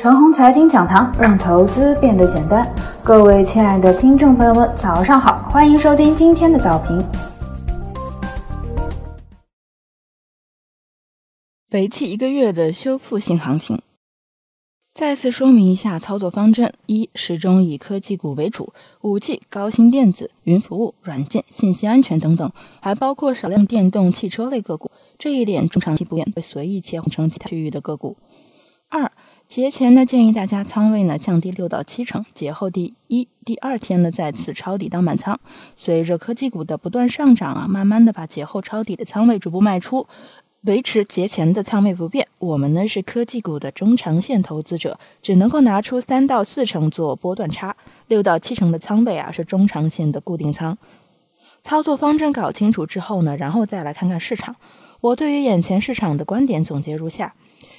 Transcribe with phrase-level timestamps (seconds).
[0.00, 2.72] 陈红财经讲堂，让投资变得简单。
[3.02, 7.04] 各位亲爱的听众朋友们，早上好，欢迎收听今天的早评。
[11.72, 13.82] 为期一个月的修复性行情，
[14.94, 22.48] 再次说明一下操作方针：一、始终以科技股为主，五 G、高新电子、云服务、软件、信息安全等等，
[22.80, 24.92] 还包括少量电动汽车类个股。
[25.18, 28.16] 这一点中长期不变，会随意切换成其他区域的个股。
[28.90, 29.10] 二。
[29.48, 35.40] 节前呢，建议大家仓位呢降低六到七成，节后第一、第二天呢再次抄底到满仓。
[35.74, 40.06] 随着科技股的不断上涨啊，慢慢的把节后抄底的仓位逐步卖出，
[40.64, 42.28] 维持节前的仓位不变。
[42.38, 47.74] 我们呢是科技股的中长线投资者，只能够拿出三到四成做波段差，
[48.08, 50.76] 六到七成的仓位啊是中长线的固定仓。
[51.62, 54.54] 操作方针搞清楚之后呢，然后再来看看市场。
[55.00, 57.32] 我对于眼前市场的观点总结如下。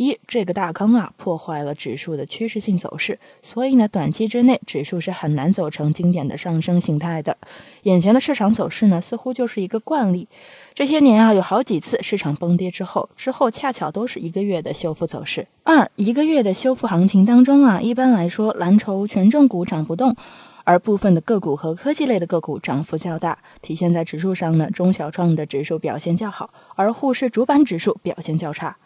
[0.00, 7.36] 一，这个大坑啊，破坏了指数的趋势性走势，所以呢，短期之内指数是很难走成经典的上升形态的。
[7.82, 10.26] 眼前的市场走势呢，似乎就是一个惯例。
[10.72, 15.46] 这些年啊，有好几次市场崩跌之后，之后恰巧都是一个月的修复走势。
[15.64, 20.16] 二，一个月的修复行情当中啊，一般来说，蓝筹权重股涨不动，
[20.64, 23.38] 而部分的个股和科技类的个股涨幅较大。
[23.60, 28.78] 体现在指数上呢，中小创的指数表现较好，而沪市主板指数表现较差。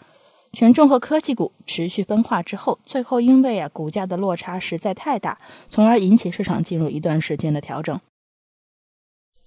[0.55, 5.37] 权重和科技股持续分化之后，最后因为啊股价的落差实在太大，
[5.69, 8.01] 从而引起市场进入一段时间的调整。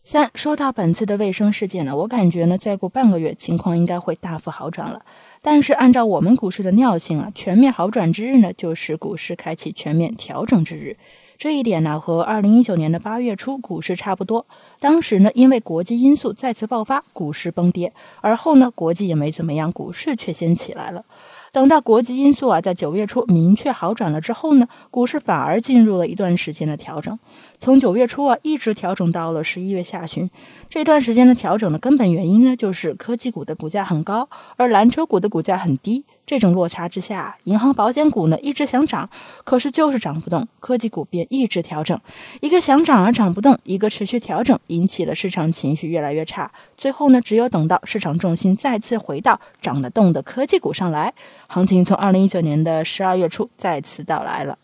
[0.09, 5.01] 三说到本次的卫生事件呢，我感觉呢再过半个月情况应该会大幅好转了。
[5.41, 10.95] 但是按照我们股市的尿性啊，全面好转之日呢，就是股市开启全面调整之日。
[11.37, 14.47] 这一点呢，和二零一九年的八月初股市差不多。
[14.79, 17.91] 当时呢，因为国际因素再次爆发，股市崩跌，
[18.21, 21.03] 而后呢，国际也没怎么样，股市却先起来了。
[21.51, 27.17] 等到国际因素啊在九月初明确好转了之后呢，股市反而进入了一段时间的调整。
[27.57, 30.29] 从九月初啊一直调整到了十一月下旬，
[30.69, 36.05] 这段时间的调整的根本原因呢，就是科技股的股价很高，而蓝筹股的股价很低。
[36.27, 39.09] 这种落差之下，银行保险股呢一直想涨，
[39.45, 41.97] 可是就是涨不动，科技股便一直调整。
[42.41, 46.51] 一个想涨而涨不动，一个持续调整，引起了市场情绪越来越差。
[46.75, 51.13] 最后呢，只有等到市场重心再次回到涨得动的科技股上来，
[51.47, 54.57] 行情从二零一九年的十二月初再次到来了。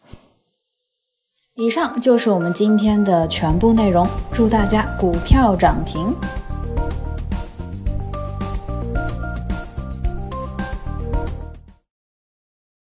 [1.56, 6.13] 以上就是我们今天的全部内容，祝大家股票涨停。